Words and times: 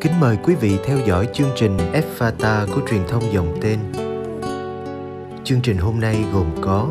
Kính 0.00 0.20
mời 0.20 0.38
quý 0.42 0.54
vị 0.54 0.78
theo 0.84 0.98
dõi 1.06 1.28
chương 1.32 1.50
trình 1.56 1.76
Fata 2.18 2.66
của 2.74 2.80
truyền 2.90 3.00
thông 3.08 3.32
dòng 3.32 3.58
tên. 3.62 3.78
Chương 5.44 5.60
trình 5.62 5.76
hôm 5.76 6.00
nay 6.00 6.24
gồm 6.32 6.46
có 6.60 6.88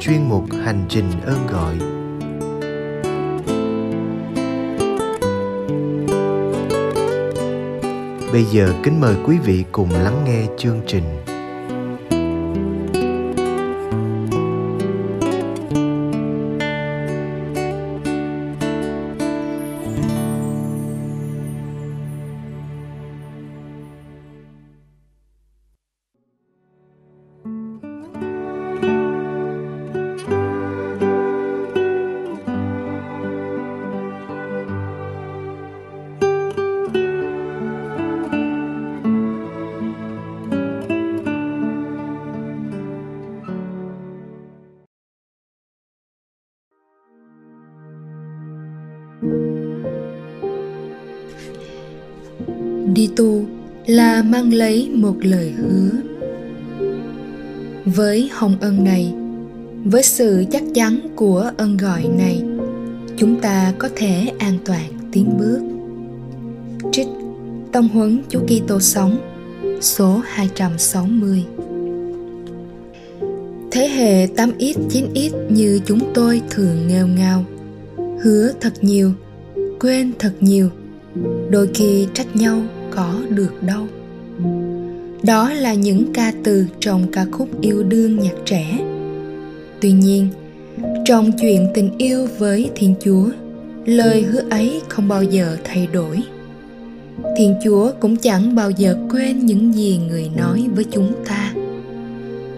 chuyên 0.00 0.28
mục 0.28 0.44
Hành 0.64 0.84
trình 0.88 1.04
ơn 1.24 1.46
gọi. 1.46 1.74
Bây 8.32 8.44
giờ 8.44 8.72
kính 8.82 9.00
mời 9.00 9.14
quý 9.26 9.38
vị 9.44 9.64
cùng 9.72 9.90
lắng 9.90 10.24
nghe 10.26 10.46
chương 10.58 10.80
trình. 10.86 11.19
Đi 52.94 53.10
tu 53.16 53.44
là 53.86 54.22
mang 54.22 54.52
lấy 54.52 54.90
một 54.94 55.14
lời 55.20 55.52
hứa. 55.56 55.90
Với 57.84 58.30
hồng 58.32 58.56
ân 58.60 58.84
này 58.84 59.14
với 59.84 60.02
sự 60.02 60.44
chắc 60.50 60.62
chắn 60.74 61.00
của 61.16 61.50
ân 61.56 61.76
gọi 61.76 62.04
này 62.18 62.42
chúng 63.16 63.40
ta 63.40 63.72
có 63.78 63.88
thể 63.96 64.32
an 64.38 64.58
toàn 64.64 64.90
tiến 65.12 65.38
bước. 65.38 65.60
Trích 66.92 67.08
Tông 67.72 67.88
huấn 67.88 68.22
Chúa 68.28 68.40
Kitô 68.40 68.80
sống 68.80 69.16
số 69.80 70.20
260 70.24 71.44
Thế 73.70 73.88
hệ 73.88 74.26
8x 74.26 74.74
9x 74.88 75.30
như 75.48 75.80
chúng 75.86 76.00
tôi 76.14 76.42
thường 76.50 76.88
nghèo 76.88 77.06
ngao 77.06 77.44
Hứa 78.22 78.52
thật 78.60 78.72
nhiều, 78.80 79.12
quên 79.80 80.12
thật 80.18 80.32
nhiều 80.40 80.68
Đôi 81.50 81.68
khi 81.74 82.06
trách 82.14 82.36
nhau 82.36 82.62
có 82.90 83.14
được 83.28 83.62
đâu. 83.62 83.86
Đó 85.22 85.50
là 85.52 85.74
những 85.74 86.12
ca 86.12 86.32
từ 86.44 86.66
trong 86.80 87.06
ca 87.12 87.26
khúc 87.32 87.60
yêu 87.60 87.82
đương 87.82 88.18
nhạc 88.18 88.34
trẻ. 88.44 88.78
Tuy 89.80 89.92
nhiên, 89.92 90.28
trong 91.04 91.30
chuyện 91.40 91.66
tình 91.74 91.90
yêu 91.98 92.26
với 92.38 92.70
thiên 92.74 92.94
chúa, 93.04 93.28
lời 93.84 94.22
hứa 94.22 94.42
ấy 94.50 94.80
không 94.88 95.08
bao 95.08 95.22
giờ 95.22 95.56
thay 95.64 95.88
đổi. 95.92 96.22
Thiên 97.36 97.54
chúa 97.64 97.92
cũng 98.00 98.16
chẳng 98.16 98.54
bao 98.54 98.70
giờ 98.70 98.96
quên 99.10 99.46
những 99.46 99.74
gì 99.74 100.00
người 100.08 100.30
nói 100.36 100.66
với 100.74 100.84
chúng 100.90 101.12
ta. 101.28 101.54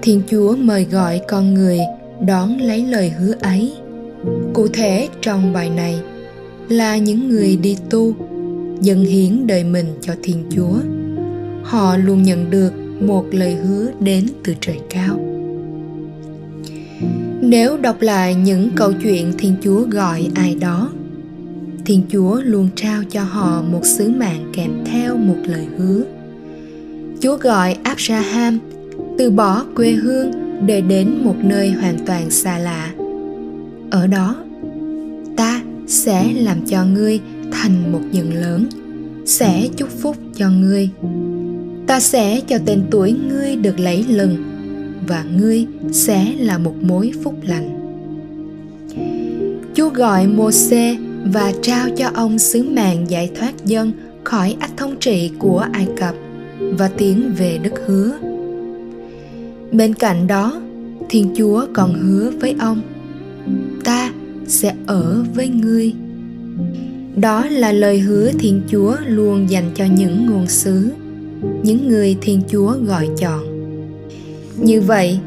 Thiên 0.03 0.23
chúa 0.31 0.57
mời 0.57 0.85
gọi 0.85 1.21
con 1.29 1.55
người 1.55 1.79
đón 2.27 2.59
lấy 2.59 2.85
lời 2.85 3.11
hứa 3.11 3.35
ấy. 3.41 3.73
Cụ 4.55 4.69
thể 4.69 5.09
trong 5.21 5.53
bài 5.53 5.71
này 5.71 6.01
là 6.69 6.97
những 6.97 7.29
người 7.29 7.57
đi 7.57 7.77
tu 7.91 8.15
dâng 8.83 9.05
hiến 9.05 9.47
đời 9.47 9.65
mình 9.65 9.87
cho 10.01 10.15
thiên 10.23 10.45
chúa. 10.51 10.79
Họ 11.63 11.97
luôn 11.97 12.23
nhận 12.23 12.51
được 12.51 12.73
một 13.01 13.25
lời 13.31 13.55
hứa 13.55 13.91
đến 14.01 14.27
từ 14.45 14.55
trời 14.61 14.81
cao. 14.91 15.21
Nếu 17.41 17.77
đọc 17.77 17.97
lại 18.01 18.35
những 18.35 18.71
câu 18.77 18.93
chuyện 19.03 19.33
thiên 19.39 19.55
chúa 19.63 19.83
gọi 19.91 20.29
ai 20.35 20.57
đó, 20.61 20.91
thiên 21.85 22.03
chúa 22.09 22.41
luôn 22.45 22.69
trao 22.77 23.03
cho 23.11 23.23
họ 23.23 23.63
một 23.63 23.85
sứ 23.85 24.11
mạng 24.11 24.51
kèm 24.53 24.71
theo 24.85 25.17
một 25.17 25.37
lời 25.45 25.67
hứa. 25.77 26.05
Chúa 27.21 27.37
gọi 27.37 27.77
abraham 27.83 28.59
từ 29.19 29.31
bỏ 29.31 29.65
quê 29.77 29.91
hương 29.91 30.31
để 30.67 30.81
đến 30.81 31.25
một 31.25 31.37
nơi 31.43 31.71
hoàn 31.71 31.99
toàn 32.07 32.31
xa 32.31 32.59
lạ. 32.59 32.93
Ở 33.91 34.07
đó, 34.07 34.37
ta 35.37 35.63
sẽ 35.87 36.33
làm 36.33 36.67
cho 36.67 36.85
ngươi 36.85 37.21
thành 37.63 37.93
một 37.93 38.01
nhân 38.13 38.35
lớn. 38.35 38.67
Sẽ 39.25 39.69
chúc 39.77 39.89
phúc 39.89 40.17
cho 40.37 40.51
ngươi. 40.51 40.89
Ta 41.87 42.01
sẽ 42.01 42.41
cho 42.41 42.59
tên 42.67 42.83
tuổi 42.91 43.13
ngươi 43.13 43.57
được 43.57 43.81
lấy 43.81 44.05
lần 44.09 44.37
và 45.09 45.25
ngươi 45.39 45.67
sẽ 45.93 46.33
là 46.39 46.59
một 46.59 46.75
mối 46.83 47.13
phúc 47.23 47.35
lành. 47.43 47.79
Chúa 49.75 49.89
gọi 49.89 50.27
mô-xê 50.27 50.97
và 51.33 51.53
trao 51.63 51.89
cho 51.97 52.11
ông 52.15 52.39
sứ 52.39 52.63
mạng 52.63 53.05
giải 53.09 53.31
thoát 53.35 53.65
dân 53.65 53.93
khỏi 54.25 54.57
ách 54.61 54.77
thống 54.77 54.97
trị 55.01 55.31
của 55.39 55.67
ai 55.73 55.89
cập 55.97 56.15
và 56.61 56.89
tiến 56.89 57.33
về 57.39 57.59
đất 57.63 57.73
hứa. 57.87 58.19
Bên 59.73 59.95
cạnh 59.95 60.27
đó, 60.27 60.61
thiên 61.09 61.35
chúa 61.37 61.67
còn 61.73 61.95
hứa 61.95 62.31
với 62.41 62.55
ông, 62.59 62.81
ta 63.85 64.13
sẽ 64.47 64.75
ở 64.87 65.25
với 65.35 65.49
ngươi 65.49 65.93
đó 67.17 67.47
là 67.51 67.73
lời 67.73 67.99
hứa 67.99 68.31
thiên 68.39 68.63
chúa 68.69 68.97
luôn 69.07 69.51
dành 69.51 69.71
cho 69.75 69.85
những 69.85 70.27
ngôn 70.27 70.47
sứ, 70.47 70.91
những 71.63 71.89
người 71.89 72.17
thiên 72.21 72.43
chúa 72.49 72.75
gọi 72.87 73.09
chọn. 73.19 73.43
Như 74.57 74.81
vậy, 74.81 75.19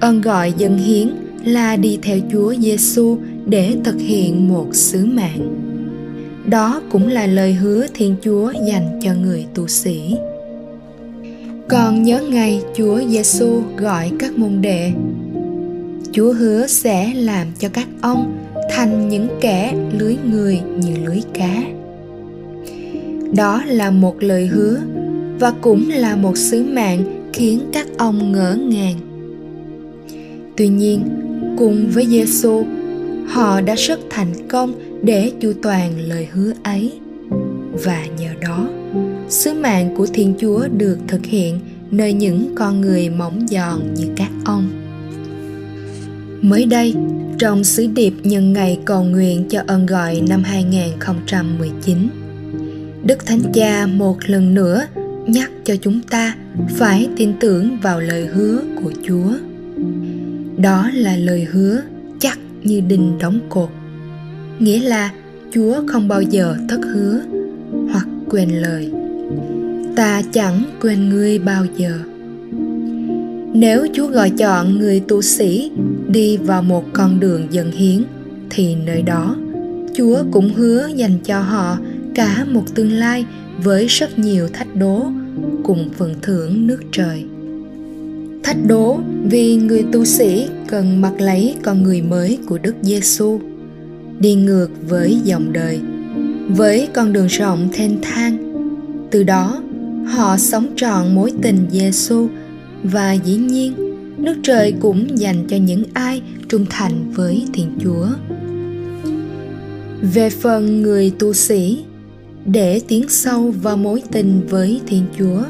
ơn 0.00 0.20
gọi 0.20 0.52
dân 0.58 0.78
hiến 0.78 1.08
là 1.44 1.76
đi 1.76 1.98
theo 2.02 2.18
chúa 2.32 2.54
giêsu 2.54 3.18
để 3.46 3.76
thực 3.84 3.96
hiện 3.98 4.48
một 4.48 4.66
sứ 4.72 5.06
mạng. 5.06 5.54
Đó 6.46 6.82
cũng 6.90 7.08
là 7.08 7.26
lời 7.26 7.54
hứa 7.54 7.86
thiên 7.94 8.16
chúa 8.22 8.52
dành 8.68 9.00
cho 9.02 9.14
người 9.14 9.46
tu 9.54 9.68
sĩ. 9.68 10.16
Còn 11.68 12.02
nhớ 12.02 12.22
ngày 12.30 12.62
chúa 12.76 13.00
giêsu 13.08 13.62
gọi 13.76 14.10
các 14.18 14.38
môn 14.38 14.60
đệ, 14.60 14.92
chúa 16.12 16.32
hứa 16.32 16.66
sẽ 16.66 17.14
làm 17.14 17.46
cho 17.58 17.68
các 17.68 17.88
ông 18.00 18.43
thành 18.70 19.08
những 19.08 19.28
kẻ 19.40 19.74
lưới 19.98 20.16
người 20.30 20.60
như 20.78 20.96
lưới 21.06 21.20
cá. 21.34 21.62
Đó 23.36 23.62
là 23.66 23.90
một 23.90 24.22
lời 24.22 24.46
hứa 24.46 24.80
và 25.40 25.52
cũng 25.60 25.88
là 25.90 26.16
một 26.16 26.36
sứ 26.36 26.64
mạng 26.64 27.30
khiến 27.32 27.60
các 27.72 27.86
ông 27.98 28.32
ngỡ 28.32 28.54
ngàng. 28.54 28.96
Tuy 30.56 30.68
nhiên, 30.68 31.02
cùng 31.58 31.86
với 31.90 32.06
giêsu 32.06 32.64
họ 33.26 33.60
đã 33.60 33.74
rất 33.74 34.00
thành 34.10 34.48
công 34.48 34.72
để 35.02 35.32
chu 35.40 35.52
toàn 35.62 35.92
lời 36.06 36.28
hứa 36.32 36.52
ấy. 36.62 36.92
Và 37.84 38.06
nhờ 38.18 38.28
đó, 38.40 38.68
sứ 39.28 39.54
mạng 39.54 39.94
của 39.96 40.06
thiên 40.06 40.34
chúa 40.38 40.68
được 40.78 40.98
thực 41.08 41.26
hiện 41.26 41.58
nơi 41.90 42.12
những 42.12 42.54
con 42.54 42.80
người 42.80 43.10
mỏng 43.10 43.46
giòn 43.48 43.94
như 43.96 44.04
các 44.16 44.30
ông. 44.44 44.68
Mới 46.42 46.66
đây 46.66 46.94
trong 47.38 47.64
sứ 47.64 47.86
điệp 47.86 48.12
nhân 48.22 48.52
ngày 48.52 48.78
cầu 48.84 49.04
nguyện 49.04 49.48
cho 49.48 49.62
ơn 49.66 49.86
gọi 49.86 50.22
năm 50.28 50.42
2019. 50.42 52.08
Đức 53.04 53.26
Thánh 53.26 53.40
Cha 53.52 53.86
một 53.86 54.16
lần 54.26 54.54
nữa 54.54 54.86
nhắc 55.26 55.50
cho 55.64 55.76
chúng 55.76 56.00
ta 56.02 56.36
phải 56.76 57.08
tin 57.16 57.32
tưởng 57.40 57.76
vào 57.82 58.00
lời 58.00 58.26
hứa 58.26 58.60
của 58.82 58.92
Chúa. 59.06 59.32
Đó 60.56 60.90
là 60.94 61.16
lời 61.16 61.46
hứa 61.50 61.80
chắc 62.18 62.38
như 62.62 62.80
đinh 62.80 63.18
đóng 63.18 63.40
cột. 63.48 63.68
Nghĩa 64.58 64.80
là 64.80 65.10
Chúa 65.50 65.82
không 65.86 66.08
bao 66.08 66.22
giờ 66.22 66.56
thất 66.68 66.80
hứa 66.84 67.20
hoặc 67.92 68.06
quên 68.30 68.48
lời. 68.48 68.90
Ta 69.96 70.22
chẳng 70.32 70.64
quên 70.80 71.08
ngươi 71.08 71.38
bao 71.38 71.66
giờ 71.76 71.98
nếu 73.54 73.86
chúa 73.92 74.06
gọi 74.06 74.30
chọn 74.30 74.78
người 74.78 75.00
tu 75.08 75.22
sĩ 75.22 75.70
đi 76.14 76.36
vào 76.36 76.62
một 76.62 76.84
con 76.92 77.20
đường 77.20 77.46
dần 77.50 77.72
hiến, 77.72 78.04
thì 78.50 78.74
nơi 78.74 79.02
đó, 79.02 79.36
chúa 79.94 80.18
cũng 80.32 80.54
hứa 80.54 80.88
dành 80.96 81.18
cho 81.24 81.40
họ 81.40 81.78
cả 82.14 82.46
một 82.50 82.74
tương 82.74 82.92
lai 82.92 83.26
với 83.62 83.86
rất 83.86 84.18
nhiều 84.18 84.48
thách 84.52 84.76
đố 84.76 85.06
cùng 85.64 85.88
phần 85.96 86.14
thưởng 86.22 86.66
nước 86.66 86.80
trời. 86.92 87.24
Thách 88.42 88.56
đố 88.66 89.00
vì 89.30 89.56
người 89.56 89.84
tu 89.92 90.04
sĩ 90.04 90.48
cần 90.68 91.00
mặc 91.00 91.12
lấy 91.18 91.54
con 91.62 91.82
người 91.82 92.02
mới 92.02 92.38
của 92.46 92.58
đức 92.58 92.74
giêsu 92.82 93.40
đi 94.18 94.34
ngược 94.34 94.68
với 94.88 95.20
dòng 95.24 95.52
đời, 95.52 95.80
với 96.48 96.88
con 96.94 97.12
đường 97.12 97.26
rộng 97.26 97.68
thênh 97.72 98.00
thang. 98.02 98.36
Từ 99.10 99.22
đó, 99.22 99.62
họ 100.06 100.36
sống 100.36 100.66
trọn 100.76 101.14
mối 101.14 101.32
tình 101.42 101.66
giêsu 101.70 102.28
và 102.82 103.12
dĩ 103.12 103.36
nhiên 103.36 103.83
nước 104.18 104.36
trời 104.42 104.74
cũng 104.80 105.18
dành 105.18 105.46
cho 105.48 105.56
những 105.56 105.84
ai 105.94 106.22
trung 106.48 106.66
thành 106.70 107.10
với 107.12 107.46
thiên 107.52 107.78
chúa. 107.82 108.06
Về 110.14 110.30
phần 110.30 110.82
người 110.82 111.12
tu 111.18 111.32
sĩ, 111.32 111.84
để 112.46 112.80
tiến 112.88 113.08
sâu 113.08 113.54
vào 113.62 113.76
mối 113.76 114.02
tình 114.12 114.46
với 114.48 114.80
thiên 114.86 115.02
chúa, 115.18 115.42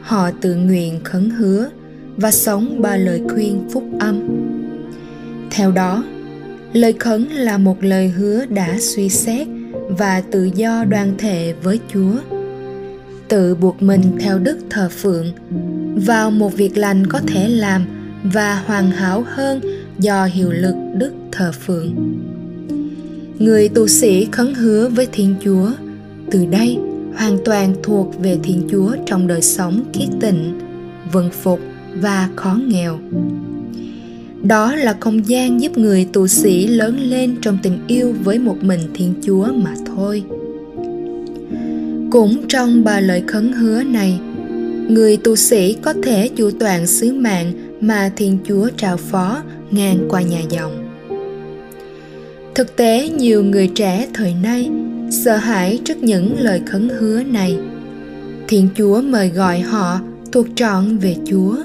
họ 0.00 0.30
tự 0.30 0.54
nguyện 0.54 1.00
khấn 1.04 1.30
hứa 1.30 1.68
và 2.16 2.30
sống 2.30 2.82
ba 2.82 2.96
lời 2.96 3.22
khuyên 3.28 3.68
phúc 3.72 3.84
âm. 4.00 4.20
Theo 5.50 5.72
đó, 5.72 6.04
lời 6.72 6.92
khấn 6.92 7.24
là 7.24 7.58
một 7.58 7.84
lời 7.84 8.08
hứa 8.08 8.44
đã 8.46 8.76
suy 8.80 9.08
xét 9.08 9.48
và 9.88 10.22
tự 10.30 10.50
do 10.54 10.84
đoàn 10.84 11.14
thể 11.18 11.54
với 11.62 11.78
chúa 11.92 12.39
tự 13.30 13.54
buộc 13.54 13.82
mình 13.82 14.02
theo 14.20 14.38
đức 14.38 14.58
thờ 14.70 14.88
phượng. 14.88 15.26
Vào 16.06 16.30
một 16.30 16.56
việc 16.56 16.76
lành 16.76 17.06
có 17.06 17.20
thể 17.26 17.48
làm 17.48 17.82
và 18.24 18.62
hoàn 18.66 18.90
hảo 18.90 19.24
hơn 19.26 19.60
do 19.98 20.24
hiệu 20.24 20.50
lực 20.50 20.74
đức 20.94 21.12
thờ 21.32 21.52
phượng. 21.66 21.94
Người 23.38 23.68
tu 23.68 23.88
sĩ 23.88 24.28
khấn 24.32 24.54
hứa 24.54 24.88
với 24.88 25.08
thiên 25.12 25.34
chúa, 25.44 25.70
từ 26.30 26.46
đây 26.46 26.78
hoàn 27.16 27.38
toàn 27.44 27.74
thuộc 27.82 28.20
về 28.20 28.38
thiên 28.42 28.68
chúa 28.70 28.96
trong 29.06 29.26
đời 29.26 29.42
sống 29.42 29.84
kiết 29.92 30.08
tịnh 30.20 30.58
vân 31.12 31.30
phục 31.30 31.60
và 31.94 32.28
khó 32.36 32.58
nghèo. 32.66 32.98
Đó 34.42 34.74
là 34.74 34.96
không 35.00 35.28
gian 35.28 35.60
giúp 35.60 35.78
người 35.78 36.08
tu 36.12 36.26
sĩ 36.26 36.66
lớn 36.66 37.00
lên 37.00 37.36
trong 37.42 37.58
tình 37.62 37.78
yêu 37.86 38.14
với 38.24 38.38
một 38.38 38.56
mình 38.62 38.80
thiên 38.94 39.14
chúa 39.22 39.46
mà 39.52 39.74
thôi 39.86 40.24
cũng 42.10 42.48
trong 42.48 42.84
ba 42.84 43.00
lời 43.00 43.22
khấn 43.26 43.52
hứa 43.52 43.82
này, 43.82 44.20
người 44.88 45.16
tu 45.16 45.36
sĩ 45.36 45.76
có 45.82 45.94
thể 46.02 46.28
chủ 46.36 46.50
toàn 46.60 46.86
sứ 46.86 47.14
mạng 47.14 47.52
mà 47.80 48.10
thiên 48.16 48.38
chúa 48.44 48.68
trao 48.76 48.96
phó 48.96 49.42
ngang 49.70 49.98
qua 50.08 50.22
nhà 50.22 50.40
dòng. 50.50 50.88
Thực 52.54 52.76
tế, 52.76 53.08
nhiều 53.08 53.44
người 53.44 53.66
trẻ 53.74 54.06
thời 54.14 54.34
nay 54.42 54.70
sợ 55.10 55.36
hãi 55.36 55.80
trước 55.84 56.02
những 56.02 56.36
lời 56.40 56.60
khấn 56.66 56.88
hứa 56.88 57.22
này. 57.22 57.58
Thiên 58.48 58.68
chúa 58.76 59.02
mời 59.02 59.28
gọi 59.28 59.60
họ 59.60 60.00
thuộc 60.32 60.46
trọn 60.54 60.98
về 60.98 61.16
chúa. 61.24 61.56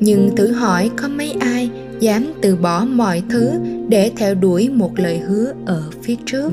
Nhưng 0.00 0.36
thử 0.36 0.52
hỏi 0.52 0.90
có 0.96 1.08
mấy 1.08 1.32
ai 1.40 1.70
dám 2.00 2.32
từ 2.42 2.56
bỏ 2.56 2.84
mọi 2.84 3.22
thứ 3.28 3.50
để 3.88 4.10
theo 4.16 4.34
đuổi 4.34 4.68
một 4.68 4.98
lời 4.98 5.18
hứa 5.18 5.52
ở 5.66 5.82
phía 6.02 6.16
trước? 6.26 6.50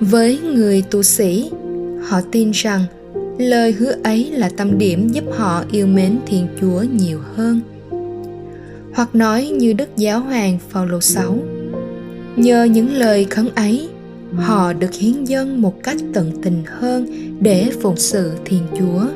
Với 0.00 0.38
người 0.38 0.82
tu 0.90 1.02
sĩ, 1.02 1.50
họ 2.02 2.20
tin 2.32 2.50
rằng 2.50 2.84
lời 3.38 3.72
hứa 3.72 3.94
ấy 4.04 4.30
là 4.30 4.50
tâm 4.56 4.78
điểm 4.78 5.08
giúp 5.08 5.24
họ 5.32 5.64
yêu 5.72 5.86
mến 5.86 6.18
thiên 6.26 6.46
chúa 6.60 6.82
nhiều 6.82 7.20
hơn. 7.34 7.60
Hoặc 8.92 9.14
nói 9.14 9.46
như 9.48 9.72
đức 9.72 9.88
giáo 9.96 10.20
hoàng 10.20 10.58
Phaolô 10.68 11.00
6 11.00 11.38
nhờ 12.36 12.64
những 12.64 12.94
lời 12.94 13.26
khấn 13.30 13.48
ấy, 13.54 13.88
họ 14.36 14.72
được 14.72 14.94
hiến 14.94 15.24
dâng 15.24 15.62
một 15.62 15.82
cách 15.82 15.96
tận 16.14 16.32
tình 16.42 16.62
hơn 16.66 17.06
để 17.40 17.70
phụng 17.82 17.96
sự 17.96 18.32
thiên 18.44 18.62
chúa. 18.78 19.06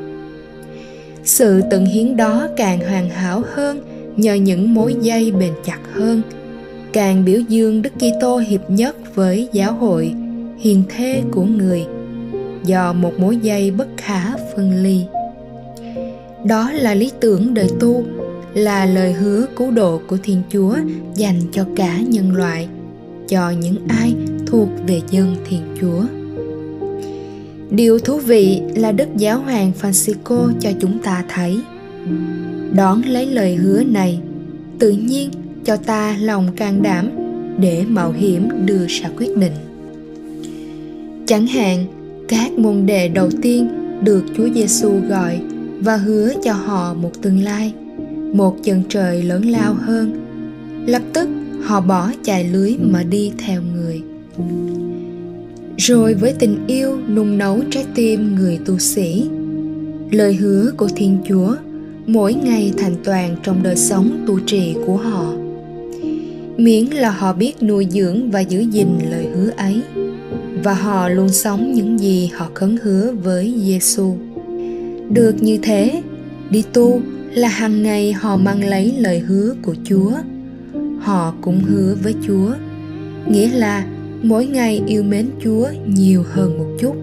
Sự 1.24 1.62
tận 1.70 1.86
hiến 1.86 2.16
đó 2.16 2.48
càng 2.56 2.80
hoàn 2.80 3.10
hảo 3.10 3.42
hơn 3.54 3.80
nhờ 4.16 4.34
những 4.34 4.74
mối 4.74 4.96
dây 5.00 5.32
bền 5.32 5.52
chặt 5.64 5.78
hơn, 5.92 6.22
càng 6.92 7.24
biểu 7.24 7.40
dương 7.48 7.82
đức 7.82 7.90
kitô 7.98 8.36
hiệp 8.38 8.70
nhất 8.70 9.14
với 9.14 9.48
giáo 9.52 9.72
hội 9.72 10.14
hiền 10.60 10.82
thê 10.88 11.22
của 11.30 11.44
người, 11.44 11.84
do 12.64 12.92
một 12.92 13.12
mối 13.18 13.36
dây 13.36 13.70
bất 13.70 13.88
khả 13.96 14.36
phân 14.36 14.82
ly. 14.82 15.02
Đó 16.44 16.70
là 16.72 16.94
lý 16.94 17.12
tưởng 17.20 17.54
đời 17.54 17.68
tu, 17.80 18.04
là 18.54 18.86
lời 18.86 19.12
hứa 19.12 19.46
cứu 19.56 19.70
độ 19.70 20.00
của 20.06 20.18
thiên 20.22 20.42
chúa 20.52 20.76
dành 21.14 21.40
cho 21.52 21.64
cả 21.76 22.00
nhân 22.00 22.32
loại, 22.32 22.68
cho 23.28 23.50
những 23.50 23.76
ai 23.88 24.14
thuộc 24.46 24.68
về 24.86 25.00
dân 25.10 25.36
thiên 25.48 25.60
chúa. 25.80 26.02
Điều 27.70 27.98
thú 27.98 28.18
vị 28.18 28.60
là 28.76 28.92
đức 28.92 29.08
giáo 29.16 29.40
hoàng 29.40 29.72
francisco 29.80 30.52
cho 30.60 30.70
chúng 30.80 30.98
ta 30.98 31.24
thấy. 31.34 31.60
Đón 32.74 33.02
lấy 33.02 33.26
lời 33.26 33.54
hứa 33.54 33.82
này, 33.84 34.20
tự 34.78 34.90
nhiên 34.90 35.30
cho 35.64 35.76
ta 35.76 36.16
lòng 36.20 36.48
can 36.56 36.82
đảm 36.82 37.10
để 37.58 37.84
mạo 37.88 38.12
hiểm 38.12 38.48
đưa 38.66 38.86
ra 38.86 39.10
quyết 39.16 39.36
định 39.36 39.52
chẳng 41.30 41.46
hạn 41.46 41.86
các 42.28 42.52
môn 42.58 42.86
đệ 42.86 43.08
đầu 43.08 43.30
tiên 43.42 43.68
được 44.04 44.24
Chúa 44.36 44.48
Giêsu 44.54 44.90
gọi 45.08 45.40
và 45.80 45.96
hứa 45.96 46.32
cho 46.44 46.52
họ 46.52 46.94
một 46.94 47.22
tương 47.22 47.42
lai, 47.42 47.72
một 48.32 48.56
chân 48.62 48.82
trời 48.88 49.22
lớn 49.22 49.50
lao 49.50 49.74
hơn. 49.74 50.12
Lập 50.86 51.02
tức 51.12 51.28
họ 51.62 51.80
bỏ 51.80 52.10
chài 52.22 52.44
lưới 52.44 52.76
mà 52.80 53.02
đi 53.02 53.32
theo 53.38 53.62
người. 53.74 54.02
Rồi 55.76 56.14
với 56.14 56.32
tình 56.38 56.66
yêu 56.66 56.98
nung 57.14 57.38
nấu 57.38 57.60
trái 57.70 57.84
tim 57.94 58.34
người 58.34 58.58
tu 58.66 58.78
sĩ, 58.78 59.28
lời 60.10 60.34
hứa 60.34 60.72
của 60.76 60.88
Thiên 60.96 61.18
Chúa 61.28 61.56
mỗi 62.06 62.34
ngày 62.34 62.72
thành 62.78 62.94
toàn 63.04 63.36
trong 63.42 63.62
đời 63.62 63.76
sống 63.76 64.24
tu 64.26 64.38
trì 64.46 64.74
của 64.86 64.96
họ. 64.96 65.32
Miễn 66.56 66.84
là 66.86 67.10
họ 67.10 67.32
biết 67.32 67.62
nuôi 67.62 67.86
dưỡng 67.90 68.30
và 68.30 68.40
giữ 68.40 68.60
gìn 68.60 68.88
lời 69.10 69.26
hứa 69.34 69.50
ấy 69.56 69.82
và 70.62 70.74
họ 70.74 71.08
luôn 71.08 71.28
sống 71.28 71.72
những 71.72 72.00
gì 72.00 72.30
họ 72.34 72.50
khấn 72.54 72.76
hứa 72.82 73.12
với 73.22 73.54
Giêsu. 73.64 74.14
Được 75.10 75.42
như 75.42 75.58
thế, 75.62 76.02
đi 76.50 76.64
tu 76.72 77.00
là 77.34 77.48
hàng 77.48 77.82
ngày 77.82 78.12
họ 78.12 78.36
mang 78.36 78.64
lấy 78.64 78.94
lời 78.98 79.18
hứa 79.18 79.54
của 79.62 79.74
Chúa. 79.84 80.12
Họ 81.00 81.34
cũng 81.40 81.60
hứa 81.64 81.96
với 82.02 82.14
Chúa, 82.26 82.52
nghĩa 83.28 83.48
là 83.48 83.86
mỗi 84.22 84.46
ngày 84.46 84.82
yêu 84.86 85.02
mến 85.02 85.26
Chúa 85.44 85.68
nhiều 85.86 86.24
hơn 86.32 86.58
một 86.58 86.76
chút. 86.80 86.96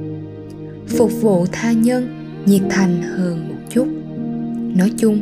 Phục 0.88 1.22
vụ 1.22 1.46
tha 1.52 1.72
nhân 1.72 2.08
nhiệt 2.46 2.62
thành 2.70 3.02
hơn 3.02 3.48
một 3.50 3.60
chút. 3.70 3.88
Nói 4.76 4.92
chung, 4.98 5.20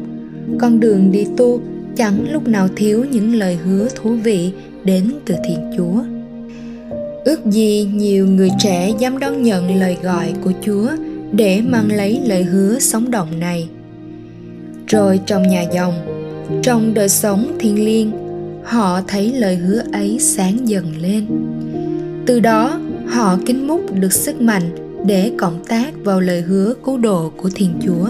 con 0.60 0.80
đường 0.80 1.12
đi 1.12 1.26
tu 1.38 1.62
chẳng 1.96 2.32
lúc 2.32 2.48
nào 2.48 2.68
thiếu 2.76 3.06
những 3.12 3.36
lời 3.36 3.58
hứa 3.66 3.88
thú 3.96 4.16
vị 4.16 4.52
đến 4.84 5.12
từ 5.26 5.36
Thiên 5.48 5.72
Chúa 5.78 6.15
ước 7.26 7.46
gì 7.46 7.88
nhiều 7.94 8.28
người 8.28 8.50
trẻ 8.60 8.92
dám 9.00 9.20
đón 9.20 9.44
nhận 9.44 9.80
lời 9.80 9.98
gọi 10.04 10.34
của 10.44 10.52
chúa 10.66 10.90
để 11.32 11.62
mang 11.62 11.92
lấy 11.92 12.22
lời 12.26 12.44
hứa 12.44 12.80
sống 12.80 13.12
động 13.12 13.40
này. 13.40 13.70
Rồi 14.88 15.20
trong 15.26 15.48
nhà 15.48 15.66
dòng, 15.74 15.94
trong 16.64 16.94
đời 16.94 17.10
sống 17.10 17.56
thiêng 17.60 17.86
liêng, 17.86 18.12
họ 18.64 19.02
thấy 19.08 19.34
lời 19.34 19.56
hứa 19.56 19.82
ấy 19.94 20.18
sáng 20.20 20.70
dần 20.70 20.86
lên. 21.02 21.26
Từ 22.26 22.40
đó, 22.40 22.80
họ 23.08 23.38
kính 23.46 23.68
múc 23.68 24.00
được 24.00 24.14
sức 24.14 24.42
mạnh 24.42 24.64
để 25.06 25.32
cộng 25.38 25.64
tác 25.68 25.94
vào 26.04 26.20
lời 26.20 26.42
hứa 26.42 26.74
cứu 26.86 26.98
độ 26.98 27.32
của 27.38 27.50
thiên 27.56 27.74
chúa. 27.86 28.08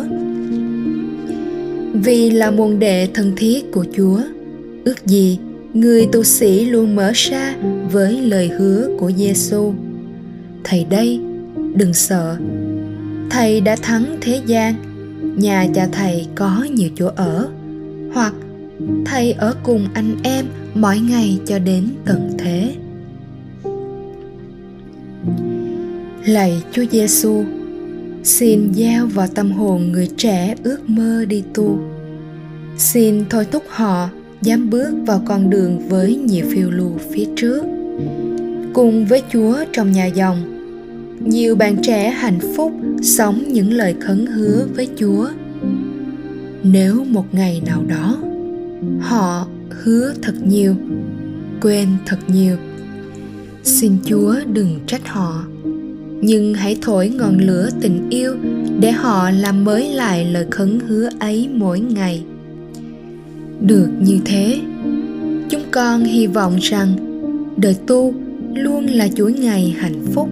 Vì 2.03 2.29
là 2.31 2.51
môn 2.51 2.79
đệ 2.79 3.07
thân 3.13 3.33
thiết 3.37 3.71
của 3.71 3.85
chúa, 3.95 4.19
ước 4.85 5.05
gì 5.05 5.39
người 5.73 6.07
tu 6.11 6.23
sĩ 6.23 6.65
luôn 6.65 6.95
mở 6.95 7.11
ra 7.15 7.55
với 7.95 8.21
lời 8.21 8.47
hứa 8.47 8.87
của 8.99 9.11
Giêsu. 9.11 9.73
Thầy 10.63 10.85
đây, 10.89 11.19
đừng 11.75 11.93
sợ. 11.93 12.37
Thầy 13.29 13.61
đã 13.61 13.75
thắng 13.75 14.17
thế 14.21 14.41
gian, 14.45 14.75
nhà 15.37 15.67
cha 15.73 15.87
thầy 15.91 16.27
có 16.35 16.65
nhiều 16.71 16.89
chỗ 16.95 17.09
ở, 17.15 17.49
hoặc 18.13 18.33
thầy 19.05 19.31
ở 19.31 19.55
cùng 19.63 19.87
anh 19.93 20.15
em 20.23 20.45
mỗi 20.73 20.99
ngày 20.99 21.39
cho 21.45 21.59
đến 21.59 21.87
tận 22.05 22.31
thế. 22.37 22.75
Lạy 26.25 26.63
Chúa 26.71 26.83
Giêsu, 26.91 27.43
xin 28.23 28.73
gieo 28.73 29.05
vào 29.05 29.27
tâm 29.27 29.51
hồn 29.51 29.91
người 29.91 30.09
trẻ 30.17 30.55
ước 30.63 30.89
mơ 30.89 31.25
đi 31.25 31.43
tu. 31.53 31.79
Xin 32.77 33.25
thôi 33.29 33.47
thúc 33.51 33.63
họ 33.67 34.09
dám 34.41 34.69
bước 34.69 34.93
vào 35.07 35.21
con 35.25 35.49
đường 35.49 35.89
với 35.89 36.15
nhiều 36.15 36.45
phiêu 36.51 36.71
lưu 36.71 36.91
phía 37.11 37.25
trước 37.35 37.74
cùng 38.73 39.05
với 39.05 39.23
chúa 39.33 39.57
trong 39.73 39.91
nhà 39.91 40.05
dòng, 40.05 40.37
nhiều 41.19 41.55
bạn 41.55 41.75
trẻ 41.81 42.09
hạnh 42.09 42.39
phúc 42.55 42.73
sống 43.01 43.43
những 43.47 43.73
lời 43.73 43.95
khấn 43.99 44.25
hứa 44.25 44.67
với 44.75 44.87
chúa. 44.95 45.29
Nếu 46.63 47.03
một 47.03 47.33
ngày 47.33 47.61
nào 47.65 47.83
đó, 47.87 48.17
họ 48.99 49.47
hứa 49.69 50.13
thật 50.21 50.33
nhiều, 50.47 50.75
quên 51.61 51.87
thật 52.05 52.17
nhiều. 52.27 52.57
Xin 53.63 53.97
chúa 54.05 54.35
đừng 54.53 54.79
trách 54.87 55.07
họ, 55.07 55.45
nhưng 56.21 56.53
hãy 56.53 56.77
thổi 56.81 57.09
ngọn 57.09 57.37
lửa 57.37 57.69
tình 57.81 58.09
yêu 58.09 58.35
để 58.79 58.91
họ 58.91 59.29
làm 59.29 59.63
mới 59.63 59.89
lại 59.89 60.25
lời 60.25 60.45
khấn 60.51 60.79
hứa 60.87 61.09
ấy 61.19 61.49
mỗi 61.53 61.79
ngày. 61.79 62.23
Được 63.61 63.89
như 63.99 64.19
thế, 64.25 64.61
chúng 65.49 65.63
con 65.71 66.03
hy 66.03 66.27
vọng 66.27 66.57
rằng 66.61 67.04
đời 67.57 67.75
tu 67.87 68.13
luôn 68.53 68.85
là 68.85 69.07
chuỗi 69.15 69.33
ngày 69.33 69.75
hạnh 69.79 70.05
phúc, 70.13 70.29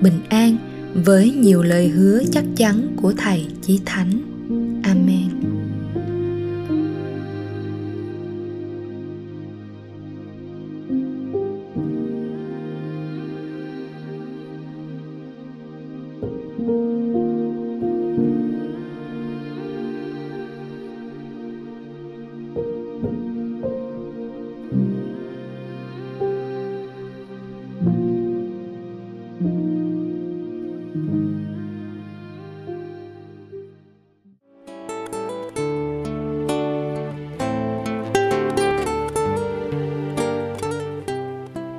bình 0.00 0.20
an 0.28 0.56
với 0.94 1.30
nhiều 1.30 1.62
lời 1.62 1.88
hứa 1.88 2.22
chắc 2.32 2.44
chắn 2.56 2.96
của 2.96 3.12
thầy 3.16 3.46
chí 3.62 3.80
thánh. 3.84 4.10
Amen. 4.82 5.41